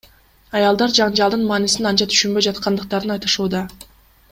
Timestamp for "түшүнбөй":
2.15-2.47